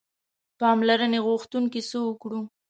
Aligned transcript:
پاملرنې 0.59 1.19
غوښتونکي 1.25 1.81
څه 1.89 1.97
وکړو. 2.07 2.39